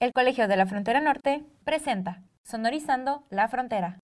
[0.00, 3.98] El Colegio de la Frontera Norte presenta Sonorizando la Frontera.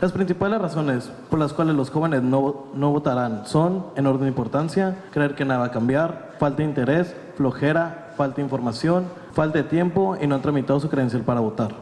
[0.00, 4.28] Las principales razones por las cuales los jóvenes no, no votarán son, en orden de
[4.28, 9.04] importancia, creer que nada va a cambiar, falta de interés, flojera, falta de información,
[9.34, 11.74] falta de tiempo y no han tramitado su credencial para votar.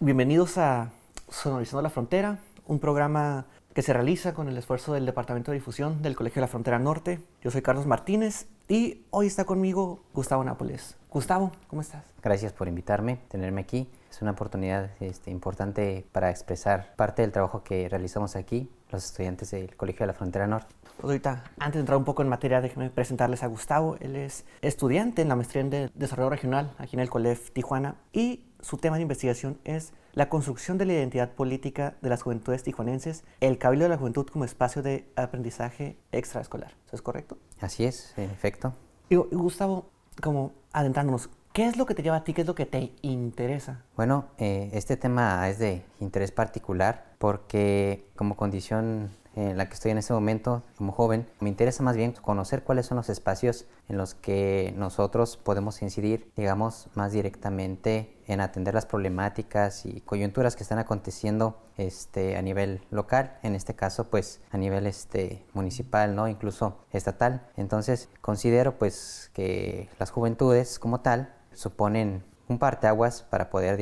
[0.00, 0.90] Bienvenidos a
[1.30, 3.46] Sonorizando la Frontera, un programa
[3.80, 6.78] que se realiza con el esfuerzo del Departamento de Difusión del Colegio de la Frontera
[6.78, 7.22] Norte.
[7.40, 10.98] Yo soy Carlos Martínez y hoy está conmigo Gustavo Nápoles.
[11.08, 12.04] Gustavo, ¿cómo estás?
[12.22, 13.88] Gracias por invitarme, tenerme aquí.
[14.10, 19.52] Es una oportunidad este, importante para expresar parte del trabajo que realizamos aquí, los estudiantes
[19.52, 20.74] del Colegio de la Frontera Norte.
[20.98, 23.96] Pues ahorita, antes de entrar un poco en materia, déjenme presentarles a Gustavo.
[24.00, 28.44] Él es estudiante en la maestría en Desarrollo Regional aquí en el COLEF Tijuana y
[28.62, 33.24] su tema de investigación es la construcción de la identidad política de las juventudes tijuanenses,
[33.40, 36.72] el Cabildo de la Juventud como espacio de aprendizaje extraescolar.
[36.86, 37.38] ¿Eso es correcto?
[37.60, 38.74] Así es, en efecto.
[39.08, 39.90] Y, Gustavo,
[40.22, 42.32] como adentrándonos, ¿qué es lo que te lleva a ti?
[42.32, 43.84] ¿Qué es lo que te interesa?
[43.96, 49.90] Bueno, eh, este tema es de interés particular porque como condición en la que estoy
[49.90, 53.98] en este momento como joven, me interesa más bien conocer cuáles son los espacios en
[53.98, 60.62] los que nosotros podemos incidir, digamos, más directamente en atender las problemáticas y coyunturas que
[60.62, 66.26] están aconteciendo este, a nivel local, en este caso pues a nivel este, municipal, ¿no?
[66.26, 67.46] incluso estatal.
[67.58, 73.76] Entonces considero pues que las juventudes como tal suponen un parteaguas para poder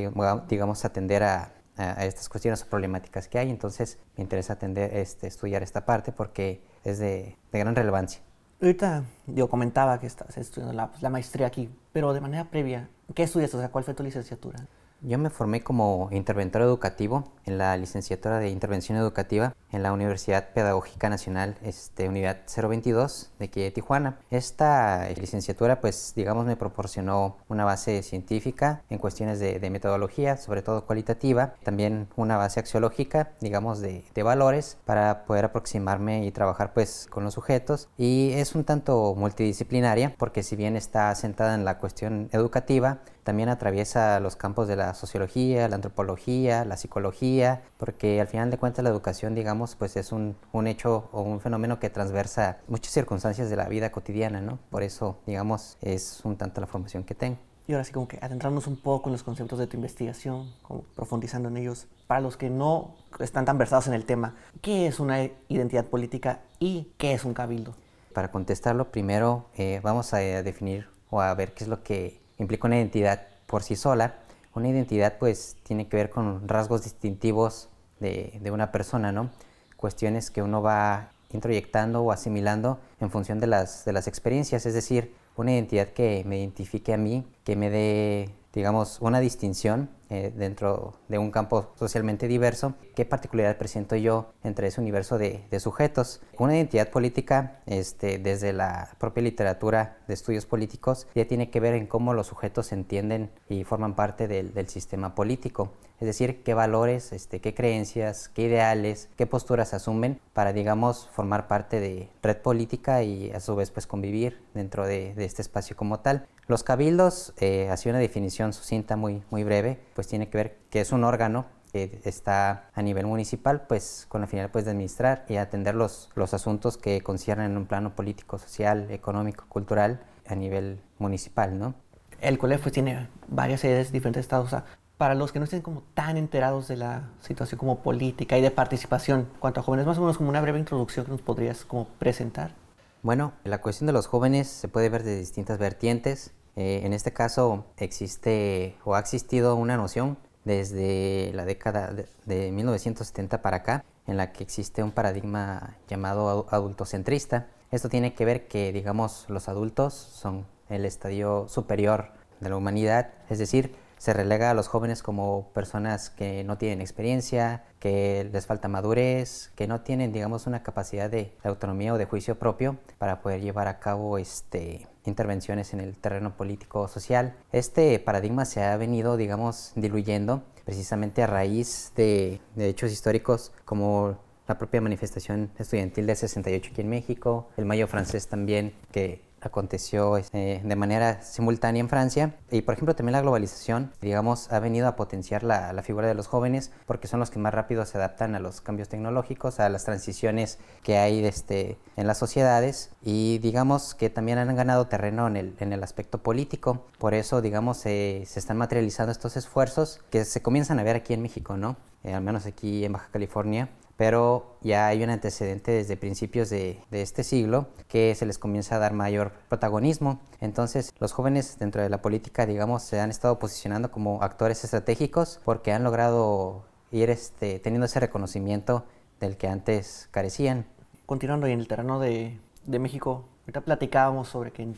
[0.48, 3.50] digamos atender a a, estas cuestiones o problemáticas que hay.
[3.50, 8.20] Entonces me interesa atender, este, estudiar esta parte porque es de, de gran relevancia.
[8.60, 13.22] Ahorita yo comentaba que estás estudiando la, la, maestría aquí, pero de manera previa, ¿qué
[13.22, 13.54] estudias?
[13.54, 14.66] O sea, ¿cuál fue tu licenciatura?
[15.00, 20.48] Yo me formé como interventor educativo en la licenciatura de intervención educativa en la Universidad
[20.52, 24.19] Pedagógica Nacional, este, Unidad 022 de aquí de Tijuana.
[24.30, 30.62] Esta licenciatura, pues, digamos, me proporcionó una base científica en cuestiones de, de metodología, sobre
[30.62, 36.73] todo cualitativa, también una base axiológica, digamos, de, de, valores para poder aproximarme y trabajar,
[36.74, 37.89] pues, con los sujetos.
[37.96, 42.98] Y es un tanto multidisciplinaria, porque si bien está sentada en la cuestión educativa,
[43.29, 48.56] también atraviesa los campos de la sociología, la antropología, la psicología, porque al final de
[48.56, 52.92] cuentas la educación, digamos, pues es un, un hecho o un fenómeno que transversa muchas
[52.92, 54.58] circunstancias de la vida cotidiana, ¿no?
[54.70, 57.39] Por eso, digamos, es un tanto la formación que tengo.
[57.68, 60.85] Y ahora sí, como que adentrarnos un poco en los conceptos de tu investigación, como
[60.95, 65.01] profundizando en ellos, para los que no están tan versados en el tema, ¿qué es
[65.01, 67.74] una identidad política y qué es un cabildo?
[68.14, 72.67] Para contestarlo, primero eh, vamos a definir o a ver qué es lo que implica
[72.67, 74.14] una identidad por sí sola.
[74.55, 77.68] Una identidad pues tiene que ver con rasgos distintivos
[78.01, 79.29] de, de una persona, ¿no?
[79.78, 84.74] Cuestiones que uno va introyectando o asimilando en función de las, de las experiencias, es
[84.74, 90.33] decir, una identidad que me identifique a mí, que me dé, digamos, una distinción eh,
[90.34, 95.61] dentro de un campo socialmente diverso, qué particularidad presento yo entre ese universo de, de
[95.61, 96.20] sujetos.
[96.38, 101.74] Una identidad política, este, desde la propia literatura de estudios políticos, ya tiene que ver
[101.74, 105.70] en cómo los sujetos entienden y forman parte del, del sistema político.
[106.01, 111.48] Es decir, qué valores, este, qué creencias, qué ideales, qué posturas asumen para, digamos, formar
[111.48, 115.98] parte de red política y a su vez pues convivir dentro de, este espacio como
[115.98, 116.29] tal.
[116.47, 120.80] Los cabildos, eh, así una definición sucinta muy, muy breve, pues tiene que ver que
[120.80, 125.24] es un órgano que está a nivel municipal, pues con la finalidad pues, de administrar
[125.29, 130.34] y atender los, los asuntos que conciernen en un plano político, social, económico, cultural a
[130.34, 131.75] nivel municipal, ¿no?
[132.20, 134.46] El COLEF pues, tiene varias sedes, diferentes estados.
[134.46, 134.64] O sea,
[134.96, 138.50] para los que no estén como tan enterados de la situación como política y de
[138.50, 141.87] participación, cuanto a jóvenes, más o menos como una breve introducción que nos podrías como
[141.99, 142.55] presentar.
[143.02, 146.32] Bueno, la cuestión de los jóvenes se puede ver de distintas vertientes.
[146.56, 150.19] Eh, en este caso existe o ha existido una noción
[150.49, 156.47] desde la década de, de 1970 para acá en la que existe un paradigma llamado
[156.50, 157.47] adultocentrista.
[157.70, 163.11] Esto tiene que ver que, digamos, los adultos son el estadio superior de la humanidad,
[163.29, 168.47] es decir, se relega a los jóvenes como personas que no tienen experiencia, que les
[168.47, 173.21] falta madurez, que no tienen, digamos, una capacidad de, autonomía o de juicio propio para
[173.21, 177.37] poder llevar a cabo este, intervenciones en el terreno político social.
[177.53, 184.19] Este paradigma se ha venido, digamos, diluyendo precisamente a raíz de, de hechos históricos como
[184.47, 190.19] la propia manifestación estudiantil de 68 aquí en México, el Mayo francés también, que aconteció
[190.19, 192.35] eh, de manera simultánea en Francia.
[192.50, 196.14] Y por ejemplo también la globalización digamos ha venido a potenciar la, la, figura de
[196.14, 199.69] los jóvenes porque son los que más rápido se adaptan a los cambios tecnológicos a
[199.69, 205.26] las transiciones que hay este, en las sociedades y digamos que también han ganado terreno
[205.26, 206.84] en el, en el aspecto político.
[206.99, 211.23] Por eso digamos se están materializando estos esfuerzos que se comienzan a ver aquí en
[211.23, 213.69] México no eh, al menos aquí en Baja California
[213.99, 218.79] pero ya hay un antecedente desde principios de, este siglo que se les comienza a
[218.79, 220.21] dar mayor protagonismo.
[220.41, 225.41] Entonces los jóvenes dentro de la política, digamos, se han estado posicionando como actores estratégicos
[225.45, 226.62] porque han logrado
[226.93, 228.85] ir este, teniendo ese reconocimiento
[229.19, 230.65] del que antes carecían.
[231.05, 234.77] Continuando en el terreno de, México, ahorita platicábamos sobre que en,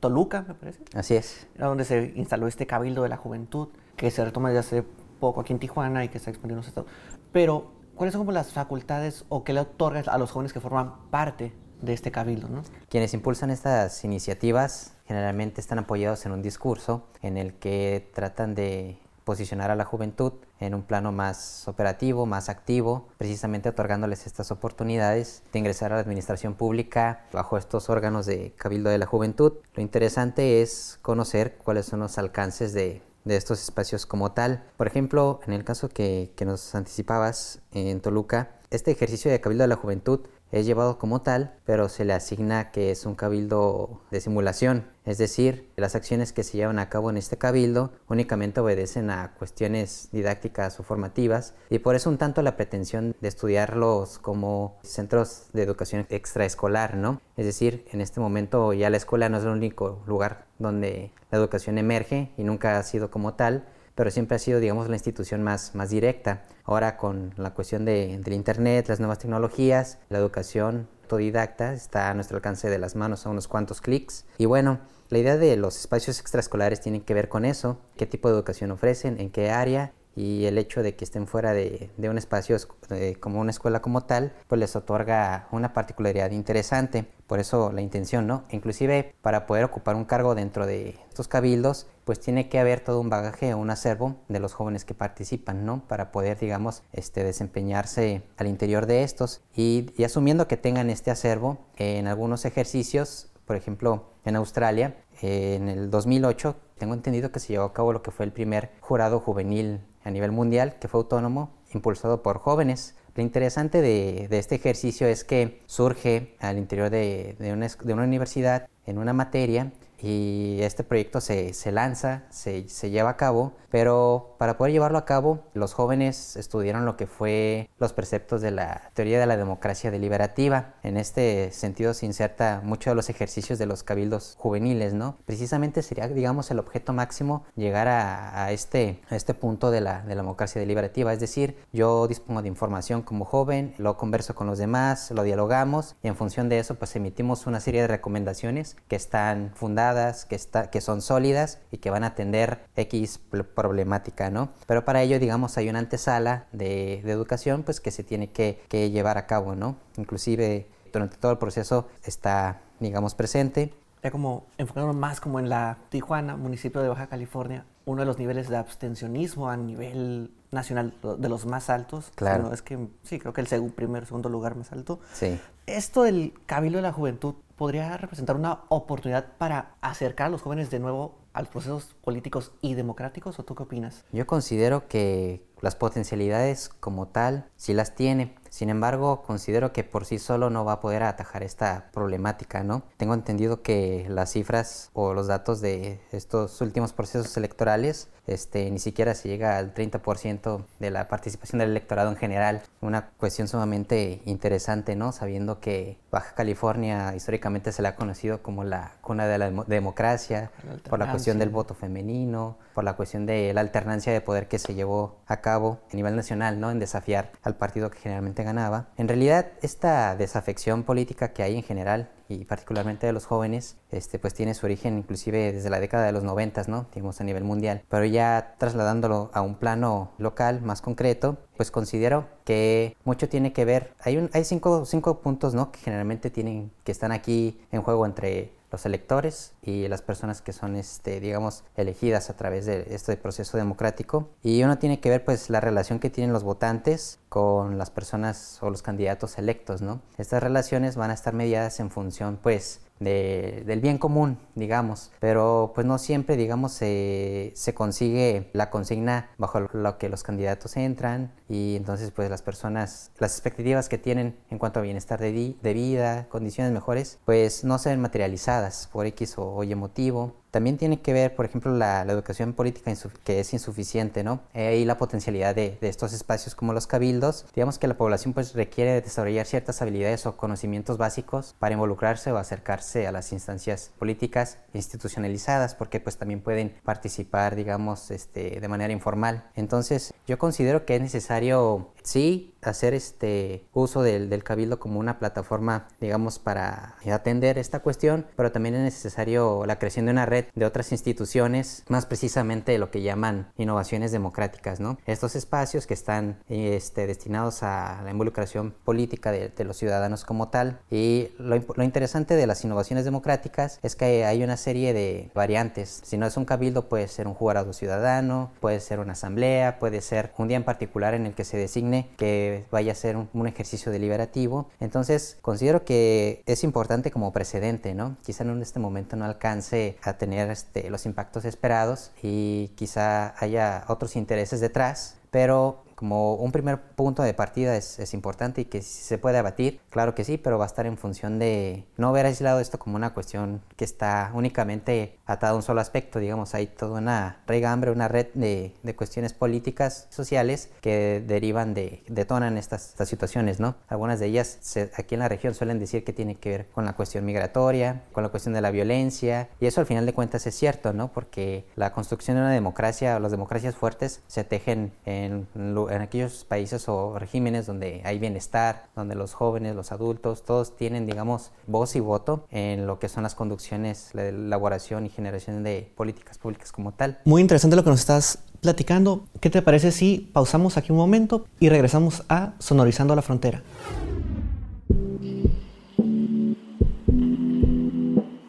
[0.00, 0.82] Toluca, me parece.
[0.92, 1.46] Así es.
[1.54, 4.84] Era donde se instaló este cabildo de la juventud, que se retoma desde hace
[5.20, 6.90] poco aquí en Tijuana y que se ha expandido en los estados.
[7.30, 11.10] Pero ¿cuáles son como las facultades o qué le otorgas a los jóvenes que forman
[11.10, 12.48] parte de este cabildo?
[12.48, 12.62] ¿no?
[12.88, 18.98] Quienes impulsan estas iniciativas generalmente están apoyados en un discurso en el que tratan de
[19.24, 25.42] posicionar a la juventud en un plano más operativo, más activo, precisamente otorgándoles estas oportunidades
[25.52, 29.54] de ingresar a la administración pública bajo estos órganos de Cabildo de la Juventud.
[29.74, 34.64] Lo interesante es conocer cuáles son los alcances de, de estos espacios como tal.
[34.76, 39.64] Por ejemplo, en el caso que, que nos anticipabas en Toluca, este ejercicio de Cabildo
[39.64, 40.20] de la Juventud
[40.52, 45.18] es llevado como tal, pero se le asigna que es un cabildo de simulación, es
[45.18, 50.08] decir, las acciones que se llevan a cabo en este cabildo únicamente obedecen a cuestiones
[50.10, 55.62] didácticas o formativas y por eso un tanto la pretensión de estudiarlos como centros de
[55.62, 57.20] educación extraescolar, ¿no?
[57.36, 61.38] Es decir, en este momento ya la escuela no es el único lugar donde la
[61.38, 63.64] educación emerge y nunca ha sido como tal,
[63.96, 66.44] pero siempre ha sido, digamos, la institución más, más directa.
[66.64, 72.14] Ahora con la cuestión de, del Internet, las nuevas tecnologías, la educación autodidacta está a
[72.14, 74.26] nuestro alcance de las manos a unos cuantos clics.
[74.38, 74.78] Y bueno,
[75.08, 78.70] la idea de los espacios extraescolares tiene que ver con eso, qué tipo de educación
[78.70, 82.56] ofrecen, en qué área y el hecho de que estén fuera de, un espacio
[82.90, 87.06] eh, como una escuela como tal, pues les otorga una particularidad interesante.
[87.26, 88.44] Por eso la intención, ¿no?
[88.50, 93.00] Inclusive para poder ocupar un cargo dentro de estos cabildos, pues tiene que haber todo
[93.00, 95.86] un bagaje, un acervo de los jóvenes que participan, ¿no?
[95.86, 99.42] Para poder, digamos, este, desempeñarse al interior de estos.
[99.54, 105.68] Y, asumiendo que tengan este acervo, en algunos ejercicios, por ejemplo, en Australia, eh, en
[105.68, 109.20] el 2008, tengo entendido que se llevó a cabo lo que fue el primer jurado
[109.20, 112.94] juvenil a nivel mundial que fue autónomo, impulsado por jóvenes.
[113.16, 118.98] Lo interesante de, este ejercicio es que surge al interior de, de una universidad en
[118.98, 124.58] una materia y este proyecto se, se lanza, se, se, lleva a cabo, pero para
[124.58, 129.18] poder llevarlo a cabo los jóvenes estudiaron lo que fue los preceptos de la teoría
[129.18, 130.74] de la democracia deliberativa.
[130.82, 135.16] En este sentido se inserta mucho de los ejercicios de los cabildos juveniles, ¿no?
[135.24, 140.02] Precisamente sería, digamos, el objeto máximo llegar a, a este, a este punto de la,
[140.02, 144.46] de la democracia deliberativa, es decir, yo dispongo de información como joven, lo converso con
[144.46, 148.76] los demás, lo dialogamos y en función de eso pues emitimos una serie de recomendaciones
[148.88, 149.85] que están fundadas
[150.28, 153.20] que, está, que son sólidas y que van a atender X
[153.54, 154.50] problemática, ¿no?
[154.66, 158.62] Pero para ello, digamos, hay una antesala de, de educación pues que se tiene que,
[158.68, 159.76] que llevar a cabo, ¿no?
[159.96, 163.72] Inclusive durante todo el proceso está, digamos, presente
[164.02, 168.18] ya como enfocándonos más como en la Tijuana, municipio de Baja California, uno de los
[168.18, 172.10] niveles de abstencionismo a nivel nacional de los más altos.
[172.16, 172.52] Claro.
[172.52, 175.00] es que sí, creo que el segundo, primer, segundo lugar más alto.
[175.12, 175.38] Sí.
[175.66, 180.68] Esto del Cabildo de la Juventud podría representar una oportunidad para acercar a los jóvenes
[180.70, 184.04] de nuevo a los procesos políticos y democráticos, ¿o tú qué opinas?
[184.10, 188.34] Yo considero que las potencialidades como tal sí las tiene.
[188.50, 192.82] Sin embargo, considero que por sí solo no va a poder atajar esta problemática, ¿no?
[192.96, 198.78] Tengo entendido que las cifras o los datos de estos últimos procesos electorales este, ni
[198.78, 202.62] siquiera se llega al 30% de la participación del electorado en general.
[202.80, 205.12] Una cuestión sumamente interesante, ¿no?
[205.12, 210.50] Sabiendo que Baja California históricamente se la ha conocido como la cuna de la democracia,
[210.88, 214.58] por la cuestión del voto femenino, por la cuestión de la alternancia de poder que
[214.58, 216.70] se llevó a cabo a nivel nacional, ¿no?
[216.70, 218.88] En desafiar al partido que generalmente ganaba.
[218.98, 224.18] En realidad, esta desafección política que hay en general y particularmente de los jóvenes, este,
[224.18, 226.86] pues tiene su origen inclusive desde la década de los noventas, ¿no?
[226.94, 227.82] Digamos a nivel mundial.
[227.88, 233.64] Pero ya trasladándolo a un plano local más concreto, pues considero que mucho tiene que
[233.64, 235.72] ver, hay, un, hay cinco, cinco puntos, ¿no?
[235.72, 240.52] Que generalmente tienen, que están aquí en juego entre los electores y las personas que
[240.52, 244.28] son, este, digamos, elegidas a través de este proceso democrático.
[244.42, 248.58] Y uno tiene que ver, pues, la relación que tienen los votantes con las personas
[248.60, 250.02] o los candidatos electos, ¿no?
[250.18, 255.86] Estas relaciones van a estar mediadas en función, pues, del bien común, digamos, pero pues
[255.86, 261.76] no siempre, digamos, se, se consigue la consigna bajo lo que los candidatos entran y
[261.76, 266.26] entonces pues las personas, las expectativas que tienen en cuanto a bienestar de, de vida,
[266.28, 270.34] condiciones mejores, pues no se ven materializadas por X o Y motivo.
[270.56, 272.90] También tiene que ver, por ejemplo, la, educación política
[273.24, 274.40] que es insuficiente, ¿no?
[274.54, 277.44] Eh, y la potencialidad de, de, estos espacios como los cabildos.
[277.54, 282.38] Digamos que la población pues requiere desarrollar ciertas habilidades o conocimientos básicos para involucrarse o
[282.38, 288.94] acercarse a las instancias políticas institucionalizadas, porque pues también pueden participar, digamos, este, de manera
[288.94, 289.50] informal.
[289.56, 295.18] Entonces, yo considero que es necesario, sí, hacer este uso del, del, cabildo como una
[295.18, 300.46] plataforma, digamos, para atender esta cuestión, pero también es necesario la creación de una red
[300.54, 304.98] de otras instituciones, más precisamente lo que llaman innovaciones democráticas, ¿no?
[305.06, 310.48] Estos espacios que están este, destinados a la involucración política de, de los ciudadanos como
[310.48, 310.80] tal.
[310.90, 316.02] Y lo, lo, interesante de las innovaciones democráticas es que hay una serie de variantes.
[316.04, 320.00] Si no es un cabildo, puede ser un jurado ciudadano, puede ser una asamblea, puede
[320.00, 323.46] ser un día en particular en el que se designe que vaya a ser un,
[323.46, 324.68] ejercicio deliberativo.
[324.80, 328.16] Entonces, considero que es importante como precedente, ¿no?
[328.24, 333.84] Quizá en este momento no alcance a tener este, los impactos esperados y quizá haya
[333.88, 338.82] otros intereses detrás, pero como un primer punto de partida es, es, importante y que
[338.82, 342.26] se puede abatir, claro que sí, pero va a estar en función de no ver
[342.26, 346.66] aislado esto como una cuestión que está únicamente atada a un solo aspecto, digamos, hay
[346.66, 352.90] toda una regambre, una red de, de cuestiones políticas, sociales que derivan de, detonan estas,
[352.90, 353.76] estas situaciones, ¿no?
[353.88, 354.58] Algunas de ellas
[354.96, 358.22] aquí en la región suelen decir que tiene que ver con la cuestión migratoria, con
[358.22, 361.12] la cuestión de la violencia, y eso al final de cuentas es cierto, ¿no?
[361.12, 366.02] Porque la construcción de una democracia o las democracias fuertes se tejen en, en en
[366.02, 371.52] aquellos países o regímenes donde hay bienestar, donde los jóvenes, los adultos, todos tienen, digamos,
[371.66, 376.38] voz y voto en lo que son las conducciones, la elaboración y generación de políticas
[376.38, 377.18] públicas como tal.
[377.24, 379.24] Muy interesante lo que nos estás platicando.
[379.40, 383.62] ¿Qué te parece si pausamos aquí un momento y regresamos a Sonorizando la Frontera?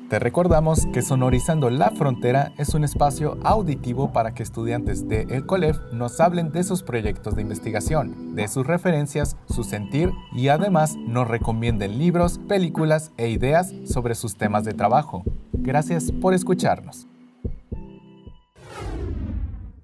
[0.10, 5.46] Te recordamos que Sonorizando la Frontera es un espacio auditivo para que estudiantes de El
[5.46, 10.96] COLEF nos hablen de sus proyectos de investigación, de sus referencias, su sentir y además
[10.96, 15.24] nos recomienden libros, películas e ideas sobre sus temas de trabajo.
[15.52, 17.06] Gracias por escucharnos.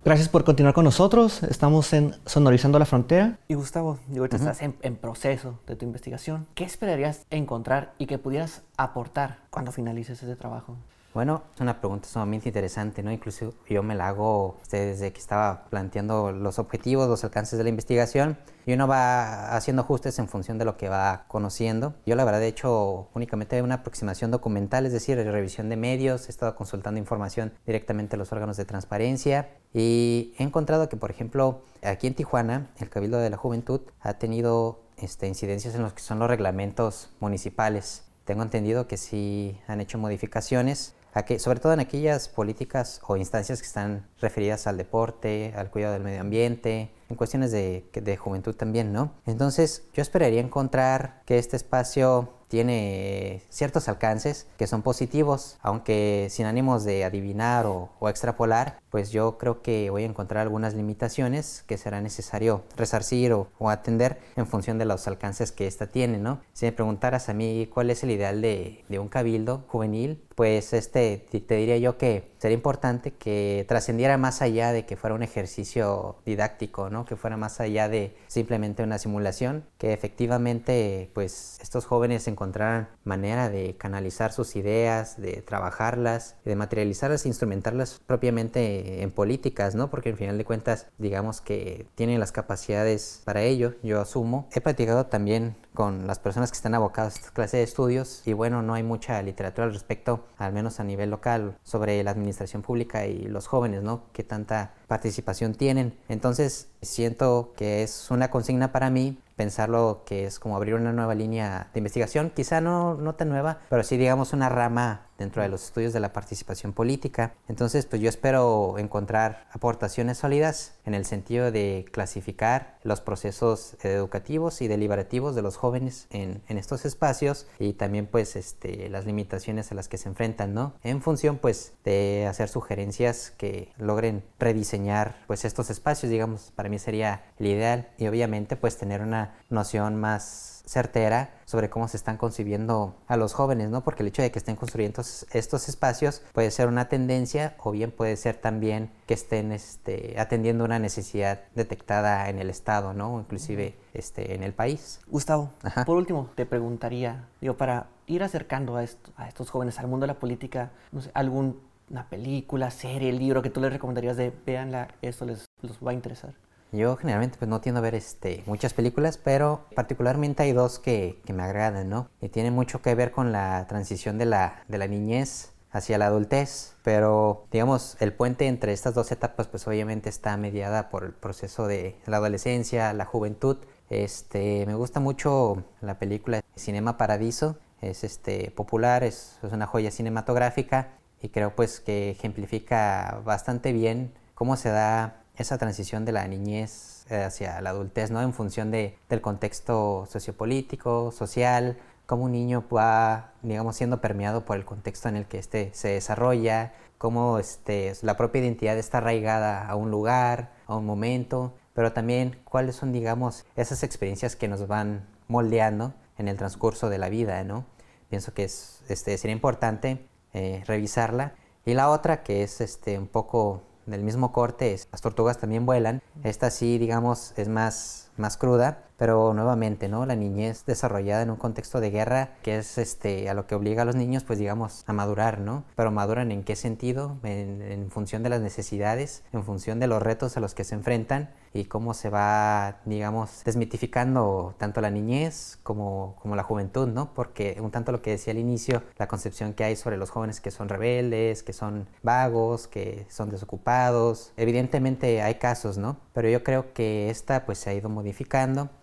[0.06, 1.44] Gracias por continuar con nosotros.
[1.44, 3.40] Estamos en Sonorizando la Frontera.
[3.48, 6.46] Y Gustavo, ahorita estás en, en, proceso de tu investigación.
[6.56, 10.76] ¿Qué esperarías encontrar y que pudieras aportar cuando finalices ese trabajo?
[11.14, 13.12] Bueno, es una pregunta sumamente interesante, ¿no?
[13.12, 17.70] Incluso yo me la hago desde que estaba planteando los objetivos, los alcances de la
[17.70, 21.94] investigación, y uno va haciendo ajustes en función de lo que va conociendo.
[22.08, 26.32] Yo la verdad he hecho únicamente una aproximación documental, es decir, revisión de medios, he
[26.32, 31.62] estado consultando información directamente a los órganos de transparencia y he encontrado que, por ejemplo,
[31.84, 36.02] aquí en Tijuana, el Cabildo de la Juventud ha tenido este, incidencias en los que
[36.02, 38.06] son los reglamentos municipales.
[38.26, 40.96] Tengo entendido que sí han hecho modificaciones
[41.38, 46.04] sobre todo en aquellas políticas o instancias que están referidas al deporte, al cuidado del
[46.04, 49.14] medio ambiente, en cuestiones de, juventud también, ¿no?
[49.26, 56.46] Entonces yo esperaría encontrar que este espacio tiene ciertos alcances que son positivos, aunque sin
[56.46, 61.80] ánimos de adivinar o, extrapolar, pues yo creo que voy a encontrar algunas limitaciones que
[61.80, 66.42] será necesario resarcir o, atender en función de los alcances que ésta tiene, ¿no?
[66.54, 71.18] Si me preguntaras a mí cuál es el ideal de, un cabildo juvenil, pues este
[71.18, 76.18] te diría yo que sería importante que trascendiera más allá de que fuera un ejercicio
[76.24, 77.06] didáctico, ¿no?
[77.06, 83.50] Que fuera más allá de simplemente una simulación, que efectivamente pues estos jóvenes encontraran manera
[83.50, 89.90] de canalizar sus ideas, de trabajarlas, de materializarlas e instrumentarlas propiamente en políticas, ¿no?
[89.90, 94.48] Porque al final de cuentas, digamos que tienen las capacidades para ello, yo asumo.
[94.54, 98.34] He platicado también con las personas que están abocadas a esta clase de estudios y
[98.34, 102.62] bueno, no hay mucha literatura al respecto, al menos a nivel local, sobre la administración
[102.62, 104.04] pública y los jóvenes, ¿no?
[104.12, 105.98] Que tanta participación tienen.
[106.10, 111.16] Entonces, siento que es una consigna para mí pensarlo que es como abrir una nueva
[111.16, 115.50] línea de investigación, quizá no, no tan nueva, pero sí digamos una rama dentro de
[115.50, 117.36] los estudios de la participación política.
[117.48, 124.62] Entonces, pues yo espero encontrar aportaciones sólidas en el sentido de clasificar los procesos educativos
[124.62, 129.72] y deliberativos de los jóvenes en, en estos espacios y también pues este, las limitaciones
[129.72, 130.74] a las que se enfrentan, ¿no?
[130.84, 136.80] En función pues de hacer sugerencias que logren rediseñar pues estos espacios, digamos, para mí
[136.80, 142.18] sería el ideal y obviamente pues tener una noción más certera sobre cómo se están
[142.18, 143.84] concibiendo a los jóvenes, ¿no?
[143.84, 147.92] Porque el hecho de que estén construyendo estos espacios puede ser una tendencia o bien
[147.92, 153.16] puede ser también que estén este, atendiendo una necesidad detectada en el Estado, ¿no?
[153.16, 155.02] O inclusive este, en el país.
[155.08, 155.52] Gustavo,
[155.86, 158.86] por último, te preguntaría, digo, para ir acercando a,
[159.18, 163.42] a estos jóvenes al mundo de la política, no sé, algún una película, serie, libro
[163.42, 166.34] que tú les recomendarías de véanla, esto les, les va a interesar?
[166.74, 171.22] Yo generalmente pues no tiendo a ver este, muchas películas, pero particularmente hay dos que,
[171.24, 172.10] que, me agradan, ¿no?
[172.20, 176.08] Y tienen mucho que ver con la transición de la, de la niñez hacia la
[176.08, 181.14] adultez, pero digamos el puente entre estas dos etapas pues obviamente está mediada por el
[181.14, 183.58] proceso de la adolescencia, la juventud.
[183.92, 189.92] Este, me gusta mucho la película Cinema Paradiso, es este, popular, es, es una joya
[189.92, 196.28] cinematográfica y creo pues que ejemplifica bastante bien cómo se da esa transición de la
[196.28, 198.22] niñez eh, hacia la adultez, ¿no?
[198.22, 204.58] En función de, del contexto sociopolítico, social, cómo un niño va, digamos, siendo permeado por
[204.58, 209.68] el contexto en el que éste se desarrolla, cómo este, la propia identidad está arraigada
[209.68, 214.68] a un lugar, a un momento, pero también cuáles son, digamos, esas experiencias que nos
[214.68, 217.66] van moldeando en el transcurso de la vida, ¿no?
[218.10, 221.34] Pienso que es, este, sería importante eh, revisarla.
[221.66, 226.02] Y la otra, que es este, un poco del mismo corte, Las tortugas también vuelan.
[226.24, 230.06] Esta sí, digamos, es más, más cruda, pero nuevamente, ¿no?
[230.06, 233.82] La niñez desarrollada en un contexto de guerra, que es este, a lo que obliga
[233.82, 235.64] a los niños, pues digamos, a madurar, ¿no?
[235.76, 237.18] Pero maduran en qué sentido?
[237.24, 240.76] En, en función de las necesidades, en función de los retos a los que se
[240.76, 247.14] enfrentan y cómo se va, digamos, desmitificando tanto la niñez como, como la juventud, ¿no?
[247.14, 250.42] Porque un tanto lo que decía al inicio, la concepción que hay sobre los jóvenes
[250.42, 255.98] que son rebeldes, que son vagos, que son desocupados, evidentemente hay casos, ¿no?
[256.14, 258.03] Pero yo creo que esta pues se ha ido modificando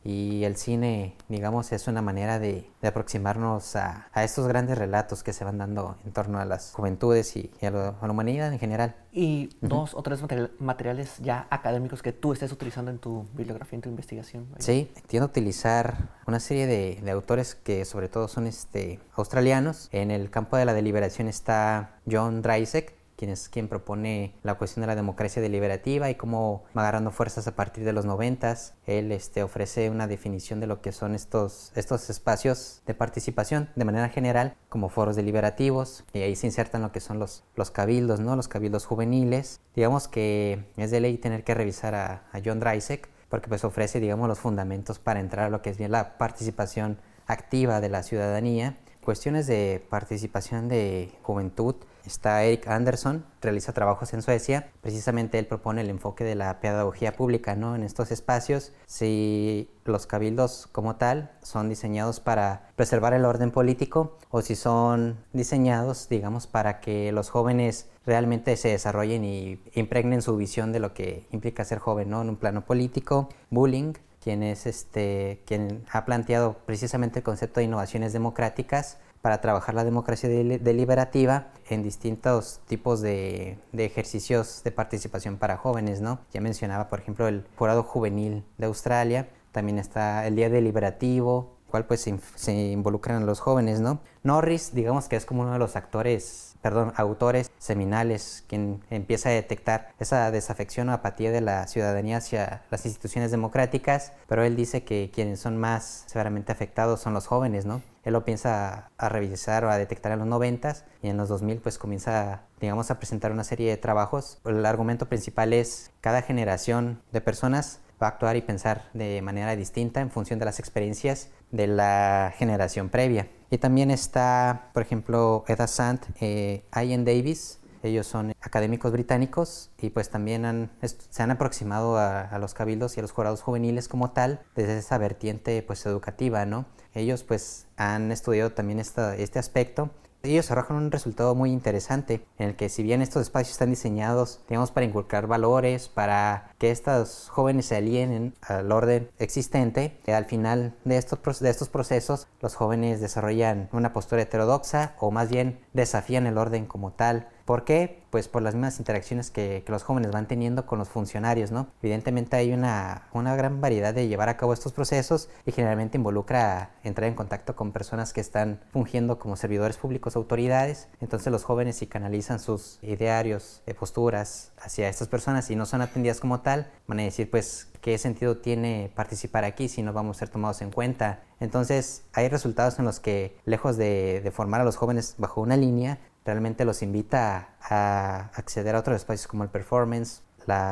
[0.04, 5.22] y el cine, digamos, es una manera de, de aproximarnos a, a, estos grandes relatos
[5.22, 8.10] que se van dando en torno a las juventudes y, y a, lo, a, la
[8.10, 8.96] humanidad en general.
[9.12, 9.68] Y uh -huh.
[9.68, 10.22] dos o tres
[10.58, 14.46] materiales ya académicos que tú estés utilizando en tu bibliografía, en tu investigación.
[14.58, 19.88] Sí, tiendo a utilizar una serie de, de, autores que sobre todo son este, australianos.
[19.92, 24.80] En el campo de la deliberación está John Dryzek, quien es quien propone la cuestión
[24.80, 28.72] de la democracia deliberativa y cómo va agarrando fuerzas a partir de los noventas.
[28.86, 33.84] Él este, ofrece una definición de lo que son estos, estos espacios de participación de
[33.84, 38.20] manera general como foros deliberativos y ahí se insertan lo que son los, los cabildos,
[38.20, 38.36] ¿no?
[38.36, 39.60] los cabildos juveniles.
[39.76, 44.00] Digamos que es de ley tener que revisar a, a John Dryzek porque pues ofrece
[44.00, 48.02] digamos los fundamentos para entrar a lo que es bien la participación activa de la
[48.02, 54.70] ciudadanía cuestiones de participación de juventud está Eric Anderson, realiza trabajos en Suecia.
[54.80, 57.74] Precisamente él propone el enfoque de la pedagogía pública ¿no?
[57.74, 58.72] en estos espacios.
[58.86, 65.24] Si los cabildos como tal son diseñados para preservar el orden político o si son
[65.32, 70.94] diseñados, digamos, para que los jóvenes realmente se desarrollen y impregnen su visión de lo
[70.94, 72.22] que implica ser joven ¿no?
[72.22, 73.28] en un plano político.
[73.50, 79.74] Bullying, quien es este quien ha planteado precisamente el concepto de innovaciones democráticas para trabajar
[79.74, 86.20] la democracia deliberativa en distintos tipos de, ejercicios de participación para jóvenes, ¿no?
[86.32, 91.86] Ya mencionaba, por ejemplo, el Jurado Juvenil de Australia, también está el Día Deliberativo, cual
[91.86, 94.00] pues se, se involucran los jóvenes, ¿no?
[94.22, 99.32] Norris, digamos que es como uno de los actores perdón, autores seminales, quien empieza a
[99.32, 104.84] detectar esa desafección o apatía de la ciudadanía hacia las instituciones democráticas, pero él dice
[104.84, 107.82] que quienes son más severamente afectados son los jóvenes, ¿no?
[108.04, 111.58] Él lo piensa a revisar o a detectar en los 90 y en los 2000
[111.60, 114.38] pues comienza, digamos, a presentar una serie de trabajos.
[114.44, 119.54] El argumento principal es cada generación de personas va a actuar y pensar de manera
[119.56, 123.28] distinta en función de las experiencias de la generación previa.
[123.50, 129.90] Y también está, por ejemplo, Eda Sant, eh, Ian Davis, ellos son académicos británicos y
[129.90, 133.88] pues también han, se han aproximado a, a, los cabildos y a los jurados juveniles
[133.88, 136.66] como tal desde esa vertiente pues educativa, ¿no?
[136.94, 139.90] Ellos pues han estudiado también esta, este aspecto
[140.22, 144.40] ellos arrojan un resultado muy interesante en el que si bien estos espacios están diseñados,
[144.48, 150.26] digamos, para inculcar valores, para que estos jóvenes se alienen al orden existente, eh, al
[150.26, 155.60] final de estos, de estos procesos los jóvenes desarrollan una postura heterodoxa o más bien
[155.72, 158.04] desafían el orden como tal ¿Por qué?
[158.10, 161.66] Pues por las mismas interacciones que, los jóvenes van teniendo con los funcionarios, ¿no?
[161.82, 166.70] Evidentemente hay una, una gran variedad de llevar a cabo estos procesos y generalmente involucra
[166.84, 170.86] entrar en contacto con personas que están fungiendo como servidores públicos, autoridades.
[171.00, 175.82] Entonces los jóvenes si canalizan sus idearios, eh, posturas hacia estas personas y no son
[175.82, 180.18] atendidas como tal, van a decir pues qué sentido tiene participar aquí si no vamos
[180.18, 181.24] a ser tomados en cuenta.
[181.40, 185.56] Entonces hay resultados en los que lejos de, de formar a los jóvenes bajo una
[185.56, 190.22] línea, realmente los invita a acceder a otros espacios como el performance,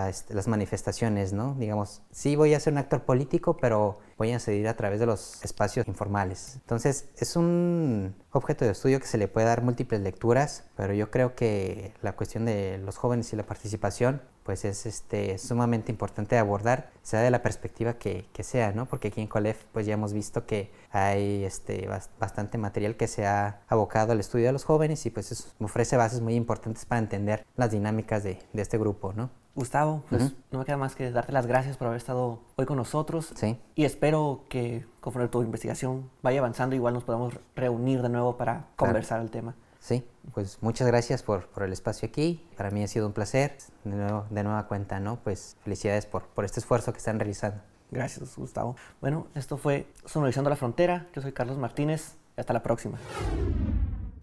[0.09, 1.55] este, las manifestaciones, ¿no?
[1.55, 5.07] Digamos, sí voy a ser un actor político, pero voy a seguir a través de
[5.07, 6.55] los espacios informales.
[6.57, 11.11] Entonces, es un objeto de estudio que se le puede dar múltiples lecturas, pero yo
[11.11, 16.39] creo que la cuestión de los jóvenes y la participación pues es este, sumamente importante
[16.39, 18.87] abordar, sea de la perspectiva que, que, sea, ¿no?
[18.87, 21.87] Porque aquí en COLEF pues ya hemos visto que hay este,
[22.19, 25.99] bastante material que se ha abocado al estudio de los jóvenes y pues eso ofrece
[25.99, 29.29] bases muy importantes para entender las dinámicas de, de este grupo, ¿no?
[29.55, 32.79] Gustavo, pues no me queda más que darte las gracias por haber estado hoy con
[32.79, 33.35] nosotros.
[33.37, 33.61] Sí.
[33.75, 38.69] Y espero que conforme tu investigación vaya avanzando, igual nos podamos reunir de nuevo para
[38.77, 39.57] conversar el tema.
[39.89, 42.47] Sí, pues muchas gracias por, por, el espacio aquí.
[42.59, 43.57] Para mí ha sido un placer.
[43.85, 45.17] De, nuevo, de nueva cuenta, ¿no?
[45.17, 47.63] Pues felicidades por, por este esfuerzo que están realizando.
[47.91, 48.77] Gracias, Gustavo.
[49.01, 51.07] Bueno, esto fue Sonorizando la Frontera.
[51.15, 52.19] Yo soy Carlos Martínez.
[52.37, 52.99] Hasta la próxima.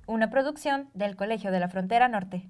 [0.05, 2.47] Una producción del Colegio de la Frontera Norte.